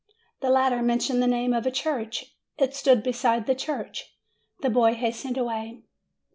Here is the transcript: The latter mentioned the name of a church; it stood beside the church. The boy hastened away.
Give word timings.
The 0.39 0.49
latter 0.49 0.81
mentioned 0.81 1.21
the 1.21 1.27
name 1.27 1.53
of 1.53 1.67
a 1.67 1.71
church; 1.71 2.35
it 2.57 2.73
stood 2.73 3.03
beside 3.03 3.45
the 3.45 3.53
church. 3.53 4.17
The 4.61 4.69
boy 4.71 4.95
hastened 4.95 5.37
away. 5.37 5.83